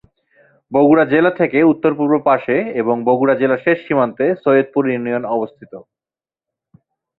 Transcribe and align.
বগুড়া 0.71 1.05
জেলা 1.05 1.31
থেকে 1.31 1.57
উত্তর-পূর্ব 1.63 2.13
পাশে 2.25 2.55
এবং 2.81 2.95
বগুড়া 3.07 3.35
জেলার 3.35 3.63
শেষ 3.65 3.77
সীমান্তে 3.85 4.25
সৈয়দপুর 4.43 4.83
ইউনিয়ন 4.87 5.23
অবস্থিত। 5.35 5.73